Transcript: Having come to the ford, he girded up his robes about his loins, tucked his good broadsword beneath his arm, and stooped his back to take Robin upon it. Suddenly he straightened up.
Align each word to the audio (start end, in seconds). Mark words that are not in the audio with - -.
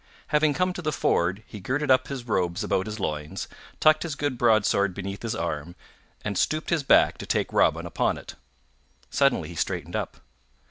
Having 0.29 0.55
come 0.55 0.73
to 0.73 0.81
the 0.81 0.91
ford, 0.91 1.43
he 1.45 1.59
girded 1.59 1.91
up 1.91 2.07
his 2.07 2.23
robes 2.27 2.63
about 2.63 2.87
his 2.87 2.99
loins, 2.99 3.47
tucked 3.79 4.01
his 4.01 4.15
good 4.15 4.35
broadsword 4.35 4.95
beneath 4.95 5.21
his 5.21 5.35
arm, 5.35 5.75
and 6.25 6.39
stooped 6.39 6.71
his 6.71 6.81
back 6.81 7.19
to 7.19 7.27
take 7.27 7.53
Robin 7.53 7.85
upon 7.85 8.17
it. 8.17 8.33
Suddenly 9.11 9.49
he 9.49 9.55
straightened 9.55 9.95
up. 9.95 10.17